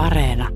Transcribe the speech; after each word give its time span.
Areena. 0.00 0.48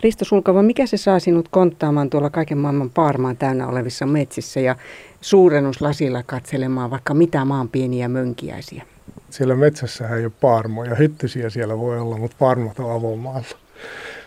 Risto 0.00 0.24
Sulkava, 0.24 0.62
mikä 0.62 0.86
se 0.86 0.96
saa 0.96 1.18
sinut 1.18 1.48
konttaamaan 1.48 2.10
tuolla 2.10 2.30
kaiken 2.30 2.58
maailman 2.58 2.90
paarmaan 2.90 3.36
täynnä 3.36 3.68
olevissa 3.68 4.06
metsissä 4.06 4.60
ja 4.60 4.76
suurennuslasilla 5.20 6.22
katselemaan 6.22 6.90
vaikka 6.90 7.14
mitä 7.14 7.44
maan 7.44 7.68
pieniä 7.68 8.08
mönkiäisiä? 8.08 8.82
Siellä 9.30 9.54
metsässä 9.54 10.08
ei 10.08 10.24
ole 10.24 10.32
paarmoja. 10.40 10.94
Hyttysiä 10.94 11.50
siellä 11.50 11.78
voi 11.78 11.98
olla, 11.98 12.16
mutta 12.16 12.36
paarmot 12.38 12.78
on 12.78 12.92
avomaalla. 12.92 13.58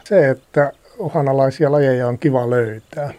Se, 0.04 0.30
että 0.30 0.72
uhanalaisia 0.98 1.72
lajeja 1.72 2.08
on 2.08 2.20
kiva 2.20 2.50
löytää. 2.50 3.14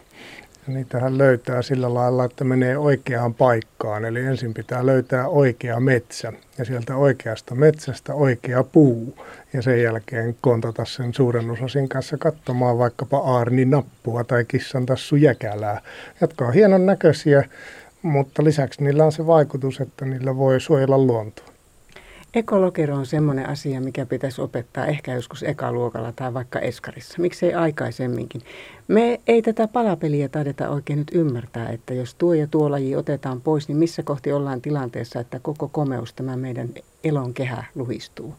Ja 0.67 0.73
niitähän 0.73 1.17
löytää 1.17 1.61
sillä 1.61 1.93
lailla, 1.93 2.25
että 2.25 2.43
menee 2.43 2.77
oikeaan 2.77 3.33
paikkaan. 3.33 4.05
Eli 4.05 4.19
ensin 4.19 4.53
pitää 4.53 4.85
löytää 4.85 5.27
oikea 5.27 5.79
metsä 5.79 6.33
ja 6.57 6.65
sieltä 6.65 6.95
oikeasta 6.95 7.55
metsästä 7.55 8.13
oikea 8.13 8.63
puu. 8.63 9.17
Ja 9.53 9.61
sen 9.61 9.81
jälkeen 9.81 10.35
kontata 10.41 10.85
sen 10.85 11.13
suurennusosin 11.13 11.89
kanssa 11.89 12.17
katsomaan 12.17 12.77
vaikkapa 12.77 13.17
aarni 13.17 13.65
nappua 13.65 14.23
tai 14.23 14.45
kissan 14.45 14.85
tassu 14.85 15.15
jäkälää, 15.15 15.81
jotka 16.21 16.45
on 16.45 16.53
hienon 16.53 16.85
näköisiä, 16.85 17.49
mutta 18.01 18.43
lisäksi 18.43 18.83
niillä 18.83 19.05
on 19.05 19.11
se 19.11 19.27
vaikutus, 19.27 19.81
että 19.81 20.05
niillä 20.05 20.37
voi 20.37 20.61
suojella 20.61 20.97
luontoa. 20.97 21.52
Ekologero 22.33 22.95
on 22.95 23.05
semmoinen 23.05 23.49
asia, 23.49 23.81
mikä 23.81 24.05
pitäisi 24.05 24.41
opettaa 24.41 24.85
ehkä 24.85 25.13
joskus 25.13 25.43
ekaluokalla 25.43 26.11
tai 26.11 26.33
vaikka 26.33 26.59
eskarissa. 26.59 27.21
Miksei 27.21 27.53
aikaisemminkin. 27.53 28.41
Me 28.87 29.19
ei 29.27 29.41
tätä 29.41 29.67
palapeliä 29.67 30.29
taideta 30.29 30.69
oikein 30.69 30.99
nyt 30.99 31.11
ymmärtää, 31.13 31.69
että 31.69 31.93
jos 31.93 32.15
tuo 32.15 32.33
ja 32.33 32.47
tuo 32.47 32.71
laji 32.71 32.95
otetaan 32.95 33.41
pois, 33.41 33.67
niin 33.67 33.77
missä 33.77 34.03
kohti 34.03 34.31
ollaan 34.31 34.61
tilanteessa, 34.61 35.19
että 35.19 35.39
koko 35.39 35.67
komeus 35.67 36.13
tämä 36.13 36.37
meidän 36.37 36.69
elon 37.03 37.33
kehä 37.33 37.63
luhistuu? 37.75 38.35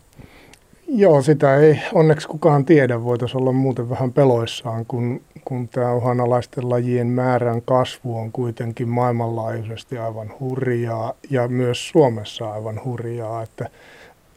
Joo, 0.97 1.23
sitä 1.23 1.57
ei 1.57 1.81
onneksi 1.93 2.29
kukaan 2.29 2.65
tiedä. 2.65 3.05
Voitaisiin 3.05 3.41
olla 3.41 3.53
muuten 3.53 3.91
vähän 3.91 4.13
peloissaan, 4.13 4.87
kun, 4.87 5.21
kun 5.45 5.69
tämä 5.69 5.95
uhanalaisten 5.95 6.71
lajien 6.71 7.07
määrän 7.07 7.63
kasvu 7.63 8.19
on 8.19 8.33
kuitenkin 8.33 8.89
maailmanlaajuisesti 8.89 9.99
aivan 9.99 10.33
hurjaa 10.41 11.15
ja 11.31 11.49
myös 11.49 11.89
Suomessa 11.89 12.53
aivan 12.53 12.81
hurjaa, 12.85 13.43
että, 13.43 13.69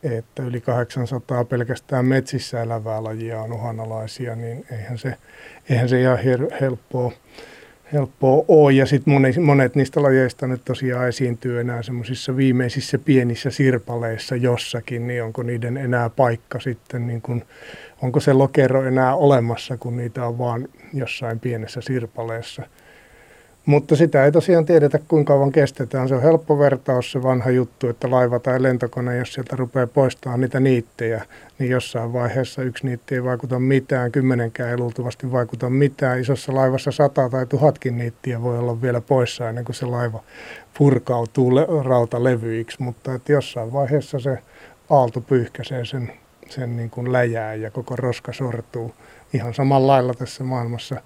että 0.04 0.44
yli 0.44 0.62
800 0.62 1.46
pelkästään 1.46 2.06
metsissä 2.06 2.62
elävää 2.62 3.04
lajia 3.04 3.42
on 3.42 3.54
uhanalaisia, 3.54 4.36
niin 4.36 4.66
eihän 4.72 4.98
se, 4.98 5.16
eihän 5.70 5.90
se 5.90 6.02
ihan 6.02 6.20
helppoa 6.62 7.12
helppoa 7.94 8.46
ole. 8.48 8.74
Ja 8.74 8.86
sitten 8.86 9.14
monet, 9.14 9.38
monet 9.38 9.76
niistä 9.76 10.04
lajeista 10.04 10.48
nyt 10.48 10.62
tosiaan 10.66 11.08
esiintyy 11.08 11.60
enää 11.60 11.82
semmoisissa 11.82 12.38
viimeisissä 12.38 12.98
pienissä 12.98 13.50
sirpaleissa 13.50 14.36
jossakin, 14.36 15.08
niin 15.08 15.24
onko 15.24 15.44
niiden 15.44 15.78
enää 15.78 16.10
paikka 16.10 16.60
sitten, 16.60 17.08
niin 17.08 17.22
kun, 17.22 17.44
onko 18.02 18.20
se 18.20 18.34
lokero 18.34 18.84
enää 18.84 19.16
olemassa, 19.16 19.78
kun 19.78 19.98
niitä 19.98 20.26
on 20.26 20.38
vaan 20.38 20.68
jossain 20.94 21.40
pienessä 21.40 21.82
sirpaleessa– 21.82 22.64
mutta 23.68 23.96
sitä 23.96 24.26
ei 24.26 24.32
tosiaan 24.32 24.66
tiedetä, 24.66 25.00
kuinka 25.08 25.34
kauan 25.34 25.52
kestetään. 25.52 26.08
Se 26.08 26.16
on 26.16 26.22
helppo 26.22 26.60
vertaus 26.60 27.12
se 27.12 27.24
vanha 27.24 27.50
juttu, 27.50 27.88
että 27.88 28.12
laiva 28.12 28.40
tai 28.40 28.64
lentokone, 28.64 29.18
jos 29.18 29.34
sieltä 29.34 29.56
rupeaa 29.56 29.88
poistamaan 29.88 30.42
niitä 30.42 30.60
niittejä, 30.60 31.26
niin 31.60 31.72
jossain 31.72 32.14
vaiheessa 32.14 32.62
yksi 32.62 32.86
niitti 32.86 33.16
ei 33.16 33.24
vaikuta 33.24 33.60
mitään, 33.60 34.12
kymmenenkään 34.12 34.70
ei 34.70 34.78
luultavasti 34.78 35.32
vaikuta 35.32 35.70
mitään. 35.70 36.20
Isossa 36.20 36.56
laivassa 36.56 36.92
sata 36.92 37.30
tai 37.30 37.46
tuhatkin 37.46 37.98
niittiä 37.98 38.42
voi 38.42 38.58
olla 38.58 38.82
vielä 38.82 39.02
poissa 39.02 39.50
ennen 39.50 39.66
kuin 39.66 39.76
se 39.76 39.86
laiva 39.86 40.24
purkautuu 40.78 41.56
le- 41.56 41.68
rautalevyiksi, 41.84 42.82
mutta 42.84 43.14
että 43.14 43.32
jossain 43.32 43.74
vaiheessa 43.74 44.20
se 44.20 44.40
aalto 44.90 45.22
pyyhkäisee 45.22 45.86
sen, 45.86 46.12
sen 46.50 46.78
niin 46.78 46.90
kuin 46.90 47.14
läjää 47.14 47.56
ja 47.56 47.72
koko 47.72 47.96
roska 47.96 48.34
sortuu. 48.34 48.94
Ihan 49.34 49.54
samalla 49.54 49.88
lailla 49.88 50.14
tässä 50.14 50.44
maailmassa 50.44 51.02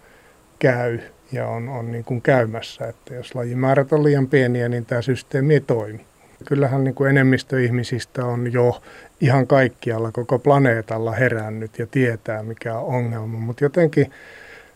käy 0.60 1.00
ja 1.32 1.48
on, 1.48 1.70
on 1.70 1.92
niin 1.92 2.04
kuin 2.04 2.22
käymässä, 2.22 2.88
että 2.88 3.14
jos 3.16 3.36
lajimäärät 3.36 3.94
on 3.94 4.04
liian 4.04 4.28
pieniä, 4.28 4.70
niin 4.70 4.86
tämä 4.86 5.02
systeemi 5.02 5.54
ei 5.54 5.62
toimi. 5.62 6.06
Kyllähän 6.46 6.84
niin 6.84 6.96
kuin 6.96 7.10
enemmistö 7.10 7.64
ihmisistä 7.64 8.26
on 8.26 8.54
jo 8.54 8.82
ihan 9.22 9.48
kaikkialla 9.48 10.12
koko 10.12 10.40
planeetalla 10.40 11.12
herännyt 11.12 11.80
ja 11.80 11.88
tietää 11.88 12.44
mikä 12.44 12.78
on 12.78 12.96
ongelma, 12.96 13.40
mutta 13.40 13.64
jotenkin 13.64 14.12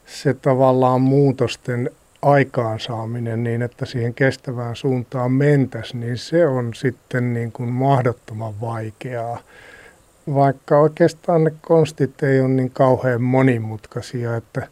se 0.06 0.34
tavallaan 0.34 1.02
muutosten 1.02 1.90
aikaansaaminen 2.22 3.44
niin, 3.44 3.62
että 3.62 3.86
siihen 3.86 4.14
kestävään 4.14 4.76
suuntaan 4.76 5.32
mentäisiin, 5.32 6.00
niin 6.00 6.18
se 6.18 6.48
on 6.48 6.74
sitten 6.74 7.34
niin 7.34 7.52
kuin 7.52 7.70
mahdottoman 7.70 8.62
vaikeaa. 8.62 9.40
Vaikka 10.34 10.80
oikeastaan 10.80 11.44
ne 11.44 11.52
konstit 11.62 12.24
ei 12.24 12.40
ole 12.40 12.50
niin 12.50 12.72
kauhean 12.72 13.22
monimutkaisia, 13.22 14.36
että 14.36 14.68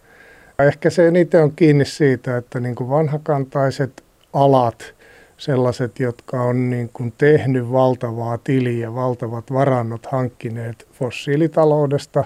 Ehkä 0.60 0.90
se 0.90 1.08
eniten 1.08 1.44
on 1.44 1.52
kiinni 1.56 1.86
siitä, 1.86 2.38
että 2.38 2.60
niin 2.60 2.76
kuin 2.76 2.90
vanhakantaiset 2.90 4.04
alat, 4.34 4.94
sellaiset, 5.38 6.00
jotka 6.00 6.42
on 6.42 6.70
niin 6.70 6.90
kuin 6.94 7.14
tehnyt 7.18 7.72
valtavaa 7.72 8.38
tiliä, 8.38 8.96
valtavat 8.96 9.54
varannot 9.54 10.06
hankkineet 10.06 10.88
fossiilitaloudesta, 10.92 12.24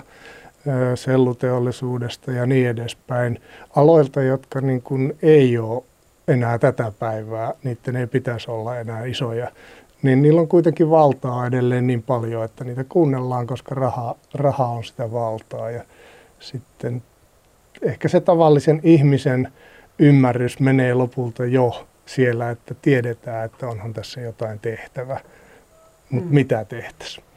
selluteollisuudesta 0.96 2.32
ja 2.32 2.46
niin 2.46 2.70
edespäin, 2.70 3.42
aloilta, 3.76 4.22
jotka 4.22 4.62
niin 4.62 4.82
kuin 4.82 5.18
ei 5.22 5.58
ole 5.58 5.84
enää 6.28 6.60
tätä 6.60 6.92
päivää, 7.00 7.54
niiden 7.64 7.96
ei 7.96 8.08
pitäisi 8.08 8.52
olla 8.52 8.78
enää 8.78 9.06
isoja, 9.06 9.52
niin 10.02 10.22
niillä 10.22 10.42
on 10.42 10.48
kuitenkin 10.48 10.90
valtaa 10.90 11.48
edelleen 11.48 11.88
niin 11.88 12.04
paljon, 12.04 12.46
että 12.46 12.64
niitä 12.64 12.84
kuunnellaan, 12.90 13.48
koska 13.48 13.76
raha, 13.76 14.16
raha 14.34 14.68
on 14.68 14.84
sitä 14.84 15.12
valtaa. 15.12 15.72
Ja 15.72 15.84
sitten 16.40 17.04
ehkä 17.82 18.08
se 18.08 18.20
tavallisen 18.20 18.80
ihmisen 18.84 19.52
ymmärrys 20.00 20.60
menee 20.60 20.94
lopulta 20.94 21.46
jo 21.46 21.88
siellä, 22.06 22.50
että 22.50 22.76
tiedetään, 22.82 23.46
että 23.46 23.68
onhan 23.68 23.94
tässä 23.94 24.22
jotain 24.22 24.60
tehtävä, 24.60 25.20
mutta 26.10 26.30
mm. 26.30 26.34
mitä 26.34 26.66
tehtäisiin? 26.66 27.28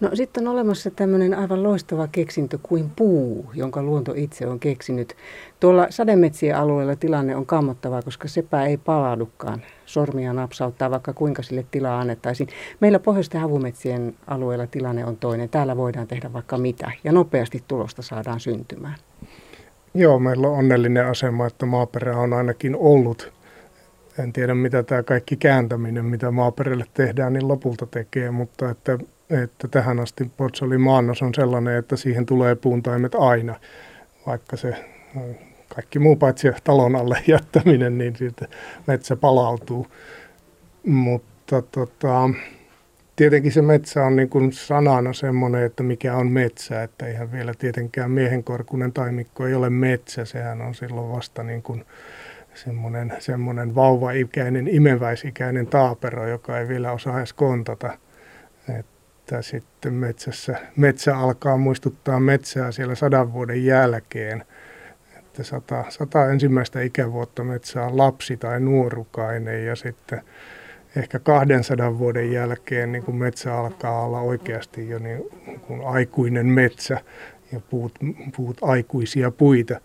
No 0.00 0.10
sitten 0.14 0.48
on 0.48 0.54
olemassa 0.54 0.90
tämmöinen 0.90 1.34
aivan 1.34 1.62
loistava 1.62 2.08
keksintö 2.08 2.58
kuin 2.62 2.90
puu, 2.96 3.50
jonka 3.54 3.82
luonto 3.82 4.12
itse 4.16 4.46
on 4.46 4.60
keksinyt. 4.60 5.16
Tuolla 5.60 5.86
sademetsien 5.90 6.56
alueella 6.56 6.96
tilanne 6.96 7.36
on 7.36 7.46
kammottava, 7.46 8.02
koska 8.02 8.28
sepä 8.28 8.64
ei 8.64 8.76
palaudukaan. 8.76 9.62
Sormia 9.86 10.32
napsauttaa, 10.32 10.90
vaikka 10.90 11.12
kuinka 11.12 11.42
sille 11.42 11.66
tilaa 11.70 12.00
annettaisiin. 12.00 12.48
Meillä 12.80 12.98
pohjoisten 12.98 13.40
havumetsien 13.40 14.14
alueella 14.26 14.66
tilanne 14.66 15.04
on 15.04 15.16
toinen. 15.16 15.48
Täällä 15.48 15.76
voidaan 15.76 16.06
tehdä 16.06 16.32
vaikka 16.32 16.58
mitä 16.58 16.90
ja 17.04 17.12
nopeasti 17.12 17.64
tulosta 17.68 18.02
saadaan 18.02 18.40
syntymään. 18.40 18.96
Joo, 19.94 20.18
meillä 20.18 20.48
on 20.48 20.58
onnellinen 20.58 21.06
asema, 21.06 21.46
että 21.46 21.66
maaperä 21.66 22.16
on 22.16 22.32
ainakin 22.32 22.76
ollut. 22.76 23.32
En 24.18 24.32
tiedä, 24.32 24.54
mitä 24.54 24.82
tämä 24.82 25.02
kaikki 25.02 25.36
kääntäminen, 25.36 26.04
mitä 26.04 26.30
maaperälle 26.30 26.84
tehdään, 26.94 27.32
niin 27.32 27.48
lopulta 27.48 27.86
tekee, 27.86 28.30
mutta 28.30 28.70
että, 28.70 28.98
että 29.30 29.68
tähän 29.68 30.00
asti 30.00 30.30
Potsoli 30.36 30.78
maannos 30.78 31.22
on 31.22 31.34
sellainen, 31.34 31.78
että 31.78 31.96
siihen 31.96 32.26
tulee 32.26 32.54
puuntaimet 32.54 33.14
aina, 33.14 33.60
vaikka 34.26 34.56
se 34.56 34.84
kaikki 35.74 35.98
muu 35.98 36.16
paitsi 36.16 36.48
talon 36.64 36.96
alle 36.96 37.22
jättäminen, 37.26 37.98
niin 37.98 38.16
siitä 38.16 38.48
metsä 38.86 39.16
palautuu. 39.16 39.86
Mutta 40.86 41.62
tota, 41.62 42.30
tietenkin 43.16 43.52
se 43.52 43.62
metsä 43.62 44.04
on 44.04 44.16
niin 44.16 44.28
kuin 44.28 44.52
sanana 44.52 45.12
semmoinen, 45.12 45.62
että 45.62 45.82
mikä 45.82 46.16
on 46.16 46.30
metsä, 46.30 46.82
että 46.82 47.06
eihän 47.06 47.32
vielä 47.32 47.54
tietenkään 47.58 48.10
miehenkorkunen 48.10 48.92
taimikko 48.92 49.46
ei 49.46 49.54
ole 49.54 49.70
metsä, 49.70 50.24
sehän 50.24 50.62
on 50.62 50.74
silloin 50.74 51.12
vasta 51.12 51.42
niin 51.42 51.62
kuin 51.62 51.84
semmoinen, 52.54 53.12
semmoinen 53.18 53.74
vauvaikäinen, 53.74 54.68
imeväisikäinen 54.68 55.66
taapero, 55.66 56.28
joka 56.28 56.58
ei 56.58 56.68
vielä 56.68 56.92
osaa 56.92 57.18
edes 57.18 57.32
kontata. 57.32 57.98
Että 58.78 59.42
sitten 59.42 59.94
metsässä, 59.94 60.58
metsä 60.76 61.18
alkaa 61.18 61.56
muistuttaa 61.56 62.20
metsää 62.20 62.72
siellä 62.72 62.94
sadan 62.94 63.32
vuoden 63.32 63.64
jälkeen, 63.64 64.44
että 65.18 65.42
sata, 65.42 65.84
sata 65.88 66.30
ensimmäistä 66.30 66.80
ikävuotta 66.80 67.44
metsä 67.44 67.82
on 67.82 67.98
lapsi 67.98 68.36
tai 68.36 68.60
nuorukainen 68.60 69.66
ja 69.66 69.76
sitten 69.76 70.22
ehkä 70.96 71.18
200 71.18 71.98
vuoden 71.98 72.32
jälkeen 72.32 72.92
niin 72.92 73.02
kun 73.02 73.16
metsä 73.16 73.58
alkaa 73.58 74.04
olla 74.04 74.20
oikeasti 74.20 74.88
jo 74.88 74.98
niin 74.98 75.22
kun 75.66 75.84
aikuinen 75.84 76.46
metsä 76.46 77.00
ja 77.52 77.60
puut, 77.60 77.92
puut 78.36 78.56
aikuisia 78.62 79.30
puita. 79.30 79.80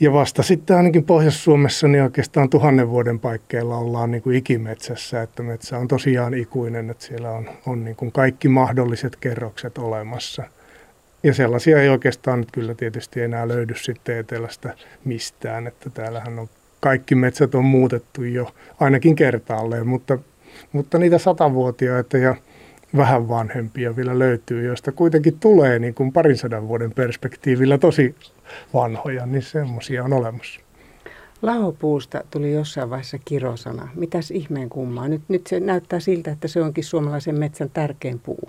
Ja 0.00 0.12
vasta 0.12 0.42
sitten 0.42 0.76
ainakin 0.76 1.04
Pohjois-Suomessa 1.04 1.88
niin 1.88 2.04
oikeastaan 2.04 2.50
tuhannen 2.50 2.90
vuoden 2.90 3.20
paikkeilla 3.20 3.76
ollaan 3.76 4.10
niin 4.10 4.22
kuin 4.22 4.36
ikimetsässä, 4.36 5.22
että 5.22 5.42
metsä 5.42 5.78
on 5.78 5.88
tosiaan 5.88 6.34
ikuinen, 6.34 6.90
että 6.90 7.04
siellä 7.04 7.30
on, 7.30 7.50
on 7.66 7.84
niin 7.84 7.96
kuin 7.96 8.12
kaikki 8.12 8.48
mahdolliset 8.48 9.16
kerrokset 9.16 9.78
olemassa. 9.78 10.42
Ja 11.22 11.34
sellaisia 11.34 11.82
ei 11.82 11.88
oikeastaan 11.88 12.40
nyt 12.40 12.50
kyllä 12.52 12.74
tietysti 12.74 13.20
enää 13.22 13.48
löydy 13.48 13.74
sitten 13.74 14.18
etelästä 14.18 14.74
mistään, 15.04 15.66
että 15.66 15.90
täällähän 15.90 16.38
on 16.38 16.48
kaikki 16.80 17.14
metsät 17.14 17.54
on 17.54 17.64
muutettu 17.64 18.24
jo 18.24 18.52
ainakin 18.80 19.16
kertaalleen, 19.16 19.86
mutta, 19.86 20.18
mutta 20.72 20.98
niitä 20.98 21.18
satavuotiaita 21.18 22.18
ja 22.18 22.34
vähän 22.96 23.28
vanhempia 23.28 23.96
vielä 23.96 24.18
löytyy, 24.18 24.64
joista 24.64 24.92
kuitenkin 24.92 25.40
tulee 25.40 25.78
niin 25.78 25.94
kuin 25.94 26.12
parin 26.12 26.36
sadan 26.36 26.68
vuoden 26.68 26.92
perspektiivillä 26.92 27.78
tosi 27.78 28.14
vanhoja, 28.74 29.26
niin 29.26 29.42
semmoisia 29.42 30.04
on 30.04 30.12
olemassa. 30.12 30.60
Lahopuusta 31.42 32.24
tuli 32.30 32.52
jossain 32.52 32.90
vaiheessa 32.90 33.18
kirosana. 33.24 33.88
Mitäs 33.94 34.30
ihmeen 34.30 34.68
kummaa? 34.68 35.08
Nyt, 35.08 35.22
nyt 35.28 35.46
se 35.46 35.60
näyttää 35.60 36.00
siltä, 36.00 36.30
että 36.30 36.48
se 36.48 36.62
onkin 36.62 36.84
suomalaisen 36.84 37.38
metsän 37.38 37.70
tärkein 37.70 38.18
puu. 38.18 38.48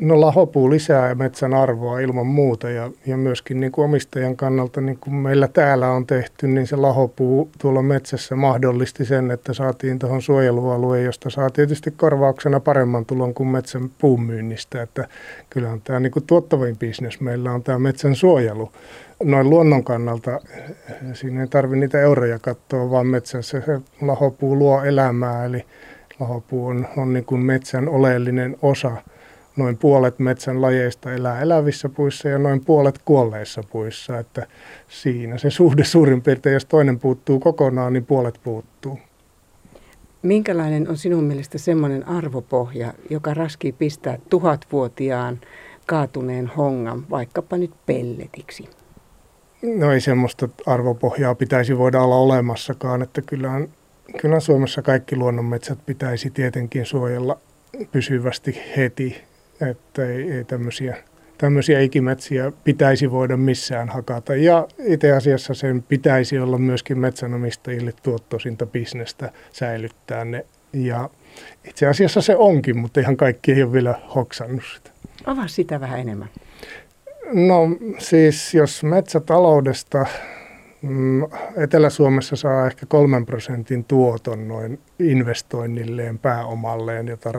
No 0.00 0.20
lahopuu 0.20 0.70
lisää 0.70 1.14
metsän 1.14 1.54
arvoa 1.54 2.00
ilman 2.00 2.26
muuta 2.26 2.70
ja, 2.70 2.90
ja 3.06 3.16
myöskin 3.16 3.60
niin 3.60 3.72
kuin 3.72 3.84
omistajan 3.84 4.36
kannalta, 4.36 4.80
niin 4.80 4.98
kuin 5.00 5.14
meillä 5.14 5.48
täällä 5.48 5.90
on 5.90 6.06
tehty, 6.06 6.48
niin 6.48 6.66
se 6.66 6.76
lahopuu 6.76 7.50
tuolla 7.58 7.82
metsässä 7.82 8.36
mahdollisti 8.36 9.04
sen, 9.04 9.30
että 9.30 9.54
saatiin 9.54 9.98
tuohon 9.98 10.22
suojelualueen, 10.22 11.04
josta 11.04 11.30
saa 11.30 11.50
tietysti 11.50 11.90
korvauksena 11.90 12.60
paremman 12.60 13.06
tulon 13.06 13.34
kuin 13.34 13.48
metsän 13.48 13.90
puun 13.98 14.22
myynnistä. 14.22 14.82
Että 14.82 15.08
kyllähän 15.50 15.80
tämä 15.80 16.00
niin 16.00 16.12
kuin 16.12 16.26
tuottavin 16.26 16.76
bisnes 16.76 17.20
meillä 17.20 17.52
on 17.52 17.62
tämä 17.62 17.78
metsän 17.78 18.14
suojelu. 18.14 18.72
Noin 19.22 19.50
luonnon 19.50 19.84
kannalta 19.84 20.40
siinä 21.12 21.40
ei 21.40 21.48
tarvitse 21.48 21.80
niitä 21.80 22.00
euroja 22.00 22.38
katsoa, 22.38 22.90
vaan 22.90 23.06
metsässä 23.06 23.60
se 23.60 23.80
lahopuu 24.02 24.58
luo 24.58 24.84
elämää, 24.84 25.44
eli 25.44 25.64
lahopuu 26.20 26.66
on, 26.66 26.88
on 26.96 27.12
niin 27.12 27.24
kuin 27.24 27.40
metsän 27.40 27.88
oleellinen 27.88 28.56
osa– 28.62 28.92
noin 29.60 29.76
puolet 29.76 30.18
metsän 30.18 30.62
lajeista 30.62 31.12
elää 31.12 31.40
elävissä 31.40 31.88
puissa 31.88 32.28
ja 32.28 32.38
noin 32.38 32.64
puolet 32.64 33.00
kuolleissa 33.04 33.62
puissa. 33.72 34.18
Että 34.18 34.46
siinä 34.88 35.38
se 35.38 35.50
suhde 35.50 35.84
suurin 35.84 36.22
piirtein, 36.22 36.54
jos 36.54 36.64
toinen 36.64 36.98
puuttuu 36.98 37.40
kokonaan, 37.40 37.92
niin 37.92 38.06
puolet 38.06 38.40
puuttuu. 38.44 38.98
Minkälainen 40.22 40.88
on 40.88 40.96
sinun 40.96 41.24
mielestä 41.24 41.58
semmoinen 41.58 42.08
arvopohja, 42.08 42.92
joka 43.10 43.34
raskii 43.34 43.72
pistää 43.72 44.18
tuhatvuotiaan 44.30 45.40
kaatuneen 45.86 46.46
hongan 46.46 47.10
vaikkapa 47.10 47.56
nyt 47.56 47.70
pelletiksi? 47.86 48.68
No 49.62 49.92
ei 49.92 50.00
semmoista 50.00 50.48
arvopohjaa 50.66 51.34
pitäisi 51.34 51.78
voida 51.78 52.00
olla 52.00 52.16
olemassakaan, 52.16 53.02
että 53.02 53.22
kyllähän, 53.22 53.68
kyllähän 54.20 54.40
Suomessa 54.40 54.82
kaikki 54.82 55.16
luonnonmetsät 55.16 55.78
pitäisi 55.86 56.30
tietenkin 56.30 56.86
suojella 56.86 57.38
pysyvästi 57.92 58.58
heti 58.76 59.29
että 59.66 60.06
ei, 60.06 60.32
ei 60.32 60.44
tämmöisiä, 60.44 60.96
tämmöisiä 61.38 61.80
ikimetsiä 61.80 62.52
pitäisi 62.64 63.10
voida 63.10 63.36
missään 63.36 63.88
hakata. 63.88 64.34
Ja 64.34 64.68
itse 64.84 65.12
asiassa 65.12 65.54
sen 65.54 65.82
pitäisi 65.82 66.38
olla 66.38 66.58
myöskin 66.58 66.98
metsänomistajille 66.98 67.92
tuottoisinta 68.02 68.66
bisnestä 68.66 69.32
säilyttää 69.52 70.24
ne. 70.24 70.46
Ja 70.72 71.10
itse 71.64 71.86
asiassa 71.86 72.20
se 72.20 72.36
onkin, 72.36 72.78
mutta 72.78 73.00
ihan 73.00 73.16
kaikki 73.16 73.52
ei 73.52 73.62
ole 73.62 73.72
vielä 73.72 74.00
hoksannut 74.14 74.64
sitä. 74.76 74.90
Avaa 75.24 75.48
sitä 75.48 75.80
vähän 75.80 76.00
enemmän. 76.00 76.28
No 77.32 77.68
siis 77.98 78.54
jos 78.54 78.82
metsätaloudesta 78.82 80.06
Etelä-Suomessa 81.56 82.36
saa 82.36 82.66
ehkä 82.66 82.86
kolmen 82.86 83.26
prosentin 83.26 83.84
tuoton 83.84 84.48
noin 84.48 84.80
investoinnilleen, 84.98 86.18
pääomalleen, 86.18 87.08
jota 87.08 87.32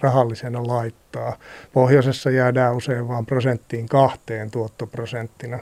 rahallisena 0.00 0.66
laittaa. 0.66 1.36
Pohjoisessa 1.72 2.30
jäädään 2.30 2.76
usein 2.76 3.08
vain 3.08 3.26
prosenttiin 3.26 3.88
kahteen 3.88 4.50
tuottoprosenttina. 4.50 5.58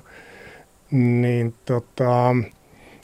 Niin 0.91 1.55
tota, 1.65 2.37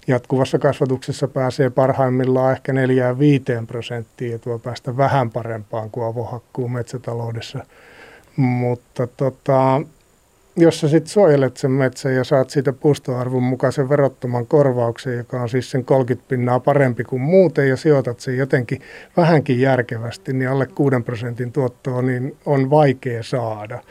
jatkuvassa 0.06 0.59
kasvatuksessa 0.59 1.29
pääsee 1.29 1.71
parhaimmillaan 1.71 2.53
ehkä 2.53 2.73
4-5 2.73 3.67
prosenttiin 3.67 4.32
ja 4.32 4.38
tuo 4.38 4.59
päästä 4.59 4.97
vähän 4.97 5.31
parempaan 5.31 5.91
kuin 5.91 6.06
avohakkuun 6.06 6.73
metsätaloudessa. 6.73 7.64
Mutta 8.37 9.06
tota, 9.06 9.81
jos 10.59 10.81
sä 10.81 10.89
sitten 10.89 11.11
suojelet 11.11 11.57
sen 11.57 11.71
metsän 11.71 12.15
ja 12.15 12.25
saat 12.25 12.51
siitä 12.51 12.73
puustoarvon 12.73 13.43
mukaisen 13.43 13.89
verottoman 13.89 14.47
korvauksen, 14.47 15.17
joka 15.17 15.43
on 15.43 15.49
siis 15.49 15.71
sen 15.71 15.85
30 15.85 16.29
pinnaa 16.29 16.61
parempi 16.61 17.05
kuin 17.05 17.23
muuten, 17.23 17.69
ja 17.69 17.77
sijoitat 17.77 18.21
sen 18.21 18.37
jotenkin 18.37 18.81
vähänkin 19.17 19.61
järkevästi, 19.61 20.33
niin 20.33 20.51
alle 20.51 20.67
6 20.67 20.97
prosentin 21.05 21.53
tuottoa 21.53 22.03
niin 22.03 22.37
on 22.47 22.71
vaikea 22.71 23.23
saada. 23.23 23.83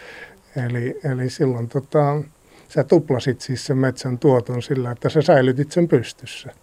Eli, 0.66 1.00
eli 1.14 1.30
silloin 1.30 1.70
tota, 1.70 2.22
sä 2.68 2.84
tuplasit 2.84 3.42
siis 3.42 3.66
sen 3.66 3.78
metsän 3.78 4.18
tuoton 4.18 4.62
sillä, 4.62 4.92
että 4.92 5.10
sä 5.10 5.22
säilytit 5.22 5.72
sen 5.72 5.88
pystyssä. 5.88 6.54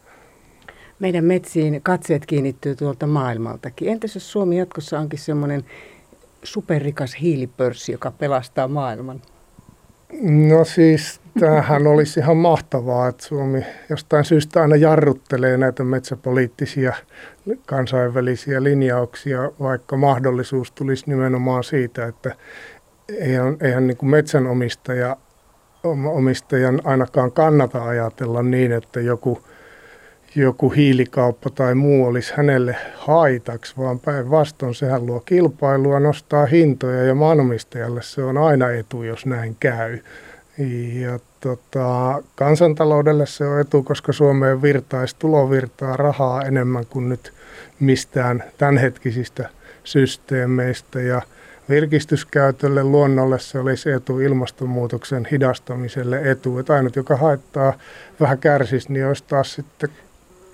Meidän 0.99 1.25
metsiin 1.25 1.81
katseet 1.83 2.27
kiinnittyy 2.27 2.75
tuolta 2.75 3.06
maailmaltakin. 3.06 3.89
Entäs 3.89 4.15
jos 4.15 4.33
Suomi 4.33 4.59
jatkossa 4.59 4.99
onkin 4.99 5.19
semmoinen 5.19 5.65
superrikas 6.43 7.17
hiilipörssi, 7.21 7.93
joka 7.93 8.11
pelastaa 8.11 8.69
maailman? 8.69 9.23
No 10.23 10.65
siis 10.65 11.21
tämähän 11.41 11.87
olisi 11.87 12.21
ihan 12.21 12.37
mahtavaa, 12.37 13.09
että 13.09 13.25
Suomi 13.27 13.65
jostain 13.91 14.25
syystä 14.25 14.62
aina 14.62 14.77
jarruttelee 14.77 15.56
näitä 15.56 15.85
metsäpoliittisia 15.85 16.93
kansainvälisiä 17.67 18.62
linjauksia, 18.62 19.51
vaikka 19.61 19.97
mahdollisuus 19.97 20.73
tulisi 20.73 21.05
nimenomaan 21.06 21.65
siitä, 21.65 22.06
että 22.06 22.35
eihän, 23.19 23.56
eihän 23.61 23.87
niin 23.87 23.99
metsänomistaja 24.03 25.17
omistajan 26.12 26.81
ainakaan 26.85 27.33
kannata 27.33 27.85
ajatella 27.85 28.43
niin, 28.43 28.73
että 28.73 29.01
joku– 29.01 29.39
joku 30.36 30.70
hiilikauppa 30.70 31.50
tai 31.50 31.75
muu 31.75 32.06
olisi 32.06 32.32
hänelle 32.36 32.76
haitaksi, 32.94 33.75
vaan 33.78 33.98
päinvastoin 33.98 34.75
sehän 34.75 35.06
luo 35.06 35.20
kilpailua, 35.20 36.00
nostaa 36.00 36.46
hintoja 36.46 37.04
ja 37.04 37.14
maanomistajalle 37.14 38.02
se 38.02 38.22
on 38.22 38.38
aina 38.38 38.70
etu, 38.70 39.02
jos 39.02 39.26
näin 39.26 39.56
käy. 39.60 39.98
Ja 40.92 41.19
tota, 41.40 42.22
kansantaloudelle 42.34 43.26
se 43.26 43.46
on 43.46 43.60
etu, 43.60 43.82
koska 43.82 44.12
Suomeen 44.12 44.62
virtaisi 44.62 45.16
tulovirtaa 45.19 45.96
rahaa 45.96 46.42
enemmän 46.42 46.86
kuin 46.86 47.08
nyt 47.08 47.32
mistään 47.81 48.44
tämänhetkisistä 48.58 49.48
systeemeistä. 49.84 51.00
Ja 51.00 51.22
virkistyskäytölle, 51.69 52.84
luonnolle 52.84 53.38
se 53.38 53.58
olisi 53.58 53.90
etu, 53.90 54.20
ilmastonmuutoksen 54.20 55.28
hidastamiselle 55.32 56.31
etu. 56.31 56.58
Että 56.58 56.75
ainut, 56.75 56.96
joka 56.96 57.16
haittaa 57.16 57.72
vähän 58.20 58.38
kärsisi, 58.38 58.92
niin 58.92 59.06
olisi 59.06 59.25
taas 59.25 59.54
sitten 59.54 59.90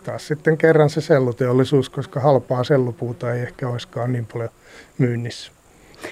taas 0.04 0.26
sitten 0.26 0.58
kerran 0.58 0.90
se 0.90 1.00
selluteollisuus, 1.00 1.90
koska 1.90 2.20
halpaa 2.20 2.64
sellupuuta 2.64 3.34
ei 3.34 3.42
ehkä 3.42 3.68
olisikaan 3.68 4.12
niin 4.12 4.26
paljon 4.32 4.50
myynnissä. 4.98 5.52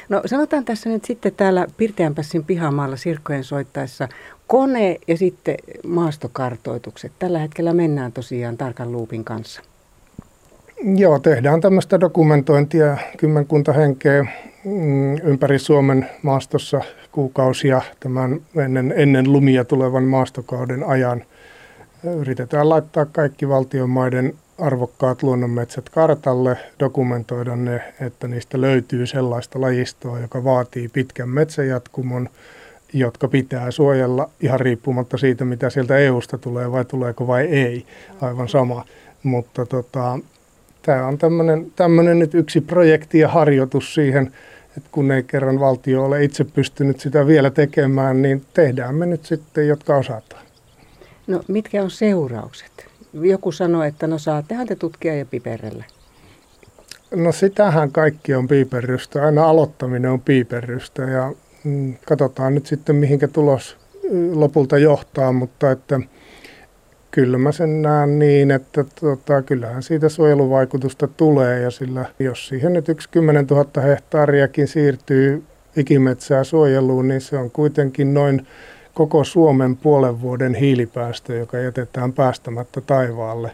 No 0.08 0.22
sanotaan 0.26 0.64
tässä 0.64 0.90
nyt 0.90 1.04
sitten 1.04 1.32
täällä 1.36 1.66
Pirteänpässin 1.76 2.44
pihamaalla 2.44 2.96
sirkkojen 2.96 3.44
soittaessa 3.44 4.08
kone 4.46 4.96
ja 5.06 5.16
sitten 5.16 5.56
maastokartoitukset. 5.86 7.12
Tällä 7.18 7.38
hetkellä 7.38 7.72
mennään 7.72 8.12
tosiaan 8.12 8.56
tarkan 8.56 8.92
luupin 8.92 9.24
kanssa. 9.24 9.62
Joo, 10.96 11.18
tehdään 11.18 11.60
tämmöistä 11.60 12.00
dokumentointia 12.00 12.96
kymmenkunta 13.16 13.72
henkeä 13.72 14.26
mm, 14.64 15.16
ympäri 15.16 15.58
Suomen 15.58 16.10
maastossa 16.22 16.80
kuukausia 17.12 17.82
tämän 18.00 18.40
ennen, 18.56 18.94
ennen 18.96 19.32
lumia 19.32 19.64
tulevan 19.64 20.04
maastokauden 20.04 20.84
ajan– 20.84 21.24
yritetään 22.04 22.68
laittaa 22.68 23.04
kaikki 23.04 23.48
valtionmaiden 23.48 24.34
arvokkaat 24.58 25.22
luonnonmetsät 25.22 25.88
kartalle, 25.88 26.56
dokumentoida 26.80 27.56
ne, 27.56 27.94
että 28.00 28.28
niistä 28.28 28.60
löytyy 28.60 29.06
sellaista 29.06 29.60
lajistoa, 29.60 30.18
joka 30.18 30.44
vaatii 30.44 30.88
pitkän 30.88 31.28
metsäjatkumon, 31.28 32.28
jotka 32.92 33.28
pitää 33.28 33.70
suojella 33.70 34.30
ihan 34.40 34.60
riippumatta 34.60 35.18
siitä, 35.18 35.44
mitä 35.44 35.70
sieltä 35.70 35.98
EUsta 35.98 36.38
tulee 36.38 36.72
vai 36.72 36.84
tuleeko 36.84 37.26
vai 37.26 37.44
ei, 37.44 37.86
aivan 38.20 38.48
sama. 38.48 38.84
Mutta 39.22 39.66
tota, 39.66 40.18
tämä 40.82 41.06
on 41.06 41.18
tämmöinen 41.76 42.18
nyt 42.18 42.34
yksi 42.34 42.60
projekti 42.60 43.18
ja 43.18 43.28
harjoitus 43.28 43.94
siihen, 43.94 44.32
että 44.76 44.88
kun 44.92 45.12
ei 45.12 45.22
kerran 45.22 45.60
valtio 45.60 46.04
ole 46.04 46.24
itse 46.24 46.44
pystynyt 46.44 47.00
sitä 47.00 47.26
vielä 47.26 47.50
tekemään, 47.50 48.22
niin 48.22 48.44
tehdään 48.54 48.94
me 48.94 49.06
nyt 49.06 49.24
sitten, 49.24 49.68
jotka 49.68 49.96
osataan. 49.96 50.47
No 51.28 51.40
mitkä 51.48 51.82
on 51.82 51.90
seuraukset? 51.90 52.86
Joku 53.12 53.52
sanoi, 53.52 53.88
että 53.88 54.06
no 54.06 54.18
saattehan 54.18 54.66
te 54.66 54.76
tutkia 54.76 55.14
ja 55.14 55.24
piperellä. 55.24 55.84
No 57.14 57.32
sitähän 57.32 57.92
kaikki 57.92 58.34
on 58.34 58.48
piiperrystä. 58.48 59.22
Aina 59.22 59.44
aloittaminen 59.44 60.10
on 60.10 60.20
piiperrystä 60.20 61.02
ja 61.02 61.32
mm, 61.64 61.94
katsotaan 62.06 62.54
nyt 62.54 62.66
sitten 62.66 62.96
mihinkä 62.96 63.28
tulos 63.28 63.76
lopulta 64.32 64.78
johtaa, 64.78 65.32
mutta 65.32 65.70
että 65.70 66.00
kyllä 67.10 67.38
mä 67.38 67.52
sen 67.52 67.82
näen 67.82 68.18
niin, 68.18 68.50
että 68.50 68.84
tota, 69.00 69.42
kyllähän 69.42 69.82
siitä 69.82 70.08
suojeluvaikutusta 70.08 71.08
tulee 71.08 71.60
ja 71.60 71.70
sillä 71.70 72.04
jos 72.18 72.48
siihen 72.48 72.72
nyt 72.72 72.88
yksi 72.88 73.08
10 73.08 73.46
000 73.46 73.82
hehtaariakin 73.82 74.68
siirtyy 74.68 75.42
ikimetsää 75.76 76.44
suojeluun, 76.44 77.08
niin 77.08 77.20
se 77.20 77.36
on 77.36 77.50
kuitenkin 77.50 78.14
noin 78.14 78.46
koko 78.98 79.24
Suomen 79.24 79.76
puolen 79.76 80.20
vuoden 80.20 80.54
hiilipäästö, 80.54 81.34
joka 81.34 81.58
jätetään 81.58 82.12
päästämättä 82.12 82.80
taivaalle 82.80 83.50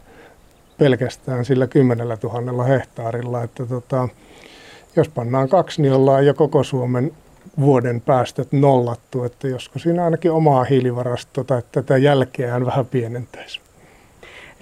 pelkästään 0.79 1.45
sillä 1.45 1.67
kymmenellä 1.67 2.17
tuhannella 2.17 2.65
hehtaarilla. 2.65 3.43
Että 3.43 3.67
tota, 3.67 4.09
jos 4.97 5.09
pannaan 5.09 5.49
kaksi, 5.49 5.83
niin 5.83 5.93
ollaan 5.93 6.27
jo 6.27 6.35
koko 6.35 6.63
Suomen 6.63 7.13
vuoden 7.61 8.01
päästöt 8.01 8.53
nollattu, 8.53 9.25
että 9.25 9.49
josko 9.49 9.79
siinä 9.79 10.05
ainakin 10.05 10.33
omaa 10.33 10.65
hiilivarastoa 10.65 11.45
tai 11.45 11.63
tätä 11.73 11.97
jälkeään 11.97 12.67
vähän 12.67 12.87
pienentäisi. 12.87 13.61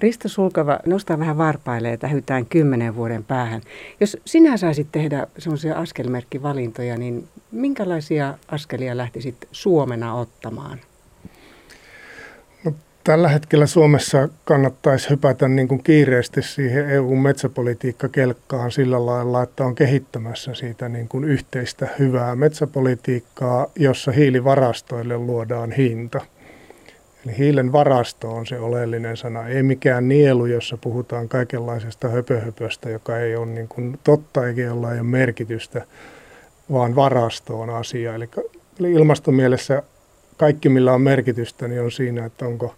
Risto 0.03 0.29
Sulkava 0.29 0.79
nostaa 0.85 1.19
vähän 1.19 1.37
varpaille 1.37 1.89
ja 1.89 1.97
tähytään 1.97 2.45
kymmenen 2.45 2.95
vuoden 2.95 3.23
päähän. 3.23 3.61
Jos 3.99 4.17
sinä 4.25 4.57
saisit 4.57 4.87
tehdä 4.91 5.27
sellaisia 5.37 5.75
askelmerkkivalintoja, 5.75 6.97
niin 6.97 7.27
minkälaisia 7.51 8.37
askelia 8.47 8.97
lähtisit 8.97 9.35
Suomena 9.51 10.15
ottamaan? 10.15 10.79
No, 12.63 12.71
tällä 13.03 13.29
hetkellä 13.29 13.65
Suomessa 13.65 14.29
kannattaisi 14.45 15.09
hypätä 15.09 15.47
niin 15.47 15.67
kuin 15.67 15.83
kiireesti 15.83 16.41
siihen 16.41 16.89
EU-metsäpolitiikkakelkkaan 16.89 18.71
sillä 18.71 19.05
lailla, 19.05 19.43
että 19.43 19.65
on 19.65 19.75
kehittämässä 19.75 20.53
siitä 20.53 20.89
niin 20.89 21.07
kuin 21.07 21.23
yhteistä 21.23 21.87
hyvää 21.99 22.35
metsäpolitiikkaa, 22.35 23.67
jossa 23.75 24.11
hiilivarastoille 24.11 25.17
luodaan 25.17 25.71
hinta– 25.71 26.21
Eli 27.25 27.37
hiilen 27.37 27.71
varasto 27.71 28.31
on 28.31 28.45
se 28.45 28.59
oleellinen 28.59 29.17
sana, 29.17 29.47
ei 29.47 29.63
mikään 29.63 30.07
nielu, 30.07 30.45
jossa 30.45 30.77
puhutaan 30.77 31.29
kaikenlaisesta 31.29 32.07
höpöhöpöstä, 32.07 32.89
joka 32.89 33.19
ei 33.19 33.35
ole 33.35 33.45
niin 33.45 33.67
kuin 33.67 33.99
totta 34.03 34.47
eikä 34.47 34.61
jolla 34.61 34.93
ei 34.93 34.99
ole 34.99 35.07
merkitystä, 35.07 35.85
vaan 36.71 36.95
varasto 36.95 37.59
on 37.59 37.69
asia. 37.69 38.15
Eli 38.15 38.29
ilmastomielessä 38.79 39.83
kaikki, 40.37 40.69
millä 40.69 40.93
on 40.93 41.01
merkitystä, 41.01 41.67
niin 41.67 41.81
on 41.81 41.91
siinä, 41.91 42.25
että 42.25 42.45
onko, 42.45 42.75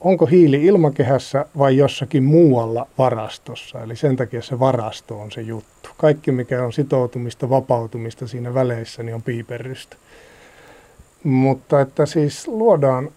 onko 0.00 0.26
hiili 0.26 0.64
ilmakehässä 0.64 1.46
vai 1.58 1.76
jossakin 1.76 2.22
muualla 2.22 2.86
varastossa. 2.98 3.82
Eli 3.82 3.96
sen 3.96 4.16
takia 4.16 4.42
se 4.42 4.58
varasto 4.58 5.20
on 5.20 5.32
se 5.32 5.40
juttu. 5.40 5.90
Kaikki, 5.96 6.32
mikä 6.32 6.64
on 6.64 6.72
sitoutumista, 6.72 7.50
vapautumista 7.50 8.26
siinä 8.26 8.54
väleissä, 8.54 9.02
niin 9.02 9.14
on 9.14 9.22
piiperrystä. 9.22 9.96
Mutta 11.24 11.80
että 11.80 12.06
siis 12.06 12.48
luodaan 12.48 13.10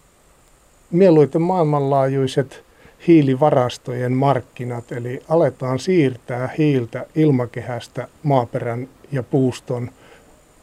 mieluiten 0.94 1.42
maailmanlaajuiset 1.42 2.64
hiilivarastojen 3.06 4.12
markkinat, 4.12 4.92
eli 4.92 5.22
aletaan 5.28 5.78
siirtää 5.78 6.50
hiiltä 6.58 7.06
ilmakehästä 7.14 8.08
maaperän 8.22 8.88
ja 9.12 9.22
puuston, 9.22 9.90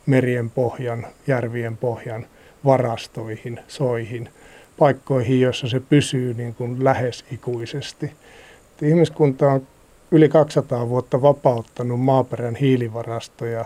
merien 0.05 0.49
pohjan, 0.49 1.07
järvien 1.27 1.77
pohjan 1.77 2.25
varastoihin, 2.65 3.59
soihin, 3.67 4.29
paikkoihin, 4.77 5.41
joissa 5.41 5.69
se 5.69 5.79
pysyy 5.79 6.33
niin 6.33 6.55
kuin 6.55 6.83
lähes 6.83 7.25
ikuisesti. 7.31 8.11
Ihmiskunta 8.81 9.51
on 9.51 9.67
yli 10.11 10.29
200 10.29 10.89
vuotta 10.89 11.21
vapauttanut 11.21 11.99
maaperän 11.99 12.55
hiilivarastoja 12.55 13.65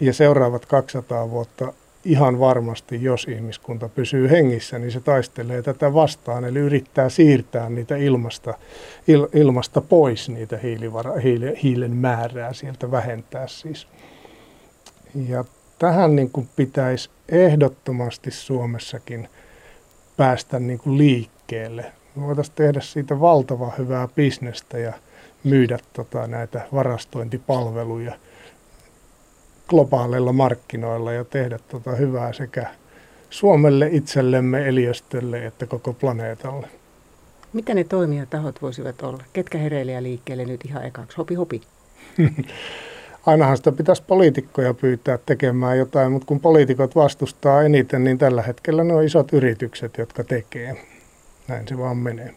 ja 0.00 0.12
seuraavat 0.12 0.66
200 0.66 1.30
vuotta 1.30 1.72
ihan 2.04 2.40
varmasti, 2.40 3.02
jos 3.02 3.24
ihmiskunta 3.24 3.88
pysyy 3.88 4.30
hengissä, 4.30 4.78
niin 4.78 4.92
se 4.92 5.00
taistelee 5.00 5.62
tätä 5.62 5.94
vastaan, 5.94 6.44
eli 6.44 6.58
yrittää 6.58 7.08
siirtää 7.08 7.68
niitä 7.68 7.96
ilmasta, 7.96 8.54
il, 9.08 9.26
ilmasta 9.34 9.80
pois 9.80 10.28
niitä 10.28 10.58
hiilivara, 10.58 11.12
hiile, 11.16 11.54
hiilen 11.62 11.96
määrää, 11.96 12.52
sieltä 12.52 12.90
vähentää 12.90 13.46
siis. 13.46 13.88
Ja 15.28 15.44
tähän 15.78 16.16
niin 16.16 16.30
kuin 16.30 16.48
pitäisi 16.56 17.10
ehdottomasti 17.28 18.30
Suomessakin 18.30 19.28
päästä 20.16 20.58
niin 20.58 20.78
kuin 20.78 20.98
liikkeelle. 20.98 21.92
Me 22.16 22.26
voitaisiin 22.26 22.54
tehdä 22.54 22.80
siitä 22.80 23.20
valtava 23.20 23.72
hyvää 23.78 24.08
bisnestä 24.08 24.78
ja 24.78 24.92
myydä 25.44 25.78
tota 25.92 26.26
näitä 26.26 26.66
varastointipalveluja– 26.72 28.12
globaaleilla 29.68 30.32
markkinoilla 30.32 31.12
ja 31.12 31.24
tehdä 31.24 31.58
tuota 31.68 31.90
hyvää 31.90 32.32
sekä 32.32 32.66
Suomelle 33.30 33.88
itsellemme, 33.92 34.68
eliöstölle 34.68 35.46
että 35.46 35.66
koko 35.66 35.92
planeetalle. 35.92 36.68
Mitä 37.52 37.74
ne 37.74 37.84
toimijatahot 37.84 38.62
voisivat 38.62 39.02
olla? 39.02 39.22
Ketkä 39.32 39.58
hereille 39.58 40.02
liikkeelle 40.02 40.44
nyt 40.44 40.64
ihan 40.64 40.84
ekaksi? 40.84 41.16
Hopi 41.16 41.34
hopi. 41.34 41.60
Ainahan 43.26 43.56
sitä 43.56 43.72
pitäisi 43.72 44.02
poliitikkoja 44.06 44.74
pyytää 44.74 45.18
tekemään 45.26 45.78
jotain, 45.78 46.12
mutta 46.12 46.26
kun 46.26 46.40
poliitikot 46.40 46.96
vastustaa 46.96 47.62
eniten, 47.62 48.04
niin 48.04 48.18
tällä 48.18 48.42
hetkellä 48.42 48.84
ne 48.84 48.94
on 48.94 49.04
isot 49.04 49.32
yritykset, 49.32 49.98
jotka 49.98 50.24
tekee. 50.24 50.84
Näin 51.48 51.68
se 51.68 51.78
vaan 51.78 51.96
menee. 51.96 52.34